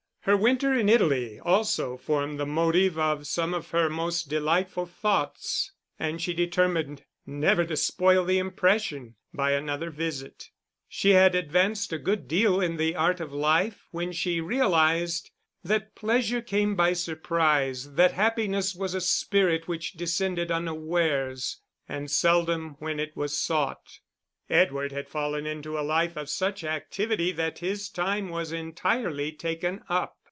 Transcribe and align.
Her 0.25 0.37
winter 0.37 0.71
in 0.71 0.87
Italy 0.87 1.39
also 1.39 1.97
formed 1.97 2.39
the 2.39 2.45
motive 2.45 2.99
of 2.99 3.25
some 3.25 3.55
of 3.55 3.71
her 3.71 3.89
most 3.89 4.29
delightful 4.29 4.85
thoughts, 4.85 5.71
and 5.97 6.21
she 6.21 6.31
determined 6.35 7.01
never 7.25 7.65
to 7.65 7.75
spoil 7.75 8.23
the 8.23 8.37
impression 8.37 9.15
by 9.33 9.53
another 9.53 9.89
visit. 9.89 10.51
She 10.87 11.09
had 11.13 11.33
advanced 11.33 11.91
a 11.91 11.97
good 11.97 12.27
deal 12.27 12.61
in 12.61 12.77
the 12.77 12.95
art 12.95 13.19
of 13.19 13.33
life 13.33 13.87
when 13.89 14.11
she 14.11 14.39
realised 14.39 15.31
that 15.63 15.95
pleasure 15.95 16.43
came 16.43 16.75
by 16.75 16.93
surprise, 16.93 17.95
that 17.95 18.11
happiness 18.11 18.75
was 18.75 18.93
a 18.93 19.01
spirit 19.01 19.67
which 19.67 19.93
descended 19.93 20.51
unawares, 20.51 21.61
and 21.89 22.11
seldom 22.11 22.75
when 22.77 22.99
it 22.99 23.17
was 23.17 23.35
sought. 23.35 23.97
Edward 24.49 24.91
had 24.91 25.07
fallen 25.07 25.45
into 25.47 25.79
a 25.79 25.87
life 25.87 26.17
of 26.17 26.29
such 26.29 26.65
activity 26.65 27.31
that 27.31 27.59
his 27.59 27.87
time 27.87 28.27
was 28.27 28.51
entirely 28.51 29.31
taken 29.31 29.81
up. 29.87 30.17